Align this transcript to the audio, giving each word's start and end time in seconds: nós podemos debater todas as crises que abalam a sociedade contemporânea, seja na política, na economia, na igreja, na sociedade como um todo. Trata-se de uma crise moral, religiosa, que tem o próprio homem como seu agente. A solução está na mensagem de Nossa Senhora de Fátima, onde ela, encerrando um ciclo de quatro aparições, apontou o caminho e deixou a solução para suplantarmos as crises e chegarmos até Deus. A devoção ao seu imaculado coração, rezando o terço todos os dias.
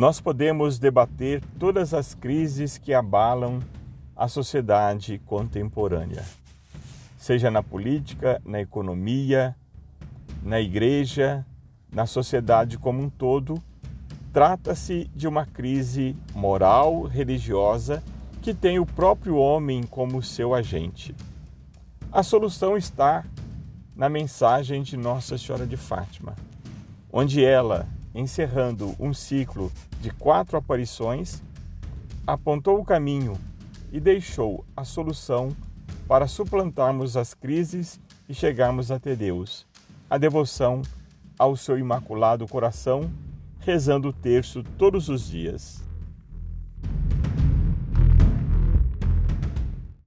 nós 0.00 0.18
podemos 0.18 0.78
debater 0.78 1.42
todas 1.58 1.92
as 1.92 2.14
crises 2.14 2.78
que 2.78 2.94
abalam 2.94 3.60
a 4.16 4.28
sociedade 4.28 5.20
contemporânea, 5.26 6.24
seja 7.18 7.50
na 7.50 7.62
política, 7.62 8.40
na 8.42 8.62
economia, 8.62 9.54
na 10.42 10.58
igreja, 10.58 11.44
na 11.92 12.06
sociedade 12.06 12.78
como 12.78 13.02
um 13.02 13.10
todo. 13.10 13.62
Trata-se 14.32 15.04
de 15.14 15.28
uma 15.28 15.44
crise 15.44 16.16
moral, 16.34 17.02
religiosa, 17.02 18.02
que 18.40 18.54
tem 18.54 18.78
o 18.78 18.86
próprio 18.86 19.36
homem 19.36 19.82
como 19.82 20.22
seu 20.22 20.54
agente. 20.54 21.14
A 22.10 22.22
solução 22.22 22.74
está 22.74 23.22
na 23.94 24.08
mensagem 24.08 24.82
de 24.82 24.96
Nossa 24.96 25.36
Senhora 25.36 25.66
de 25.66 25.76
Fátima, 25.76 26.34
onde 27.12 27.44
ela, 27.44 27.86
encerrando 28.14 28.94
um 28.98 29.12
ciclo 29.14 29.70
de 30.00 30.10
quatro 30.10 30.56
aparições, 30.56 31.42
apontou 32.26 32.78
o 32.78 32.84
caminho 32.84 33.38
e 33.92 34.00
deixou 34.00 34.64
a 34.76 34.84
solução 34.84 35.54
para 36.06 36.26
suplantarmos 36.26 37.16
as 37.16 37.34
crises 37.34 38.00
e 38.28 38.34
chegarmos 38.34 38.90
até 38.90 39.14
Deus. 39.14 39.66
A 40.08 40.18
devoção 40.18 40.82
ao 41.38 41.56
seu 41.56 41.78
imaculado 41.78 42.46
coração, 42.46 43.10
rezando 43.60 44.08
o 44.08 44.12
terço 44.12 44.62
todos 44.76 45.08
os 45.08 45.28
dias. 45.28 45.82